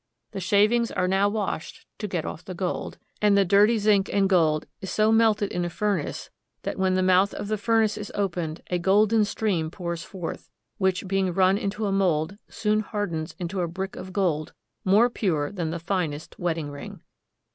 [0.31, 4.27] The shavings are now washed to get off the gold; and the dirty zinc and
[4.27, 6.31] gold is so melted in a furnace
[6.63, 11.07] that when the mouth of the furnace is opened, a golden stream pours forth, which,
[11.07, 14.53] being run into a mold, soon hardens into a brick of gold
[14.83, 17.03] more pure than the finest wedding ring.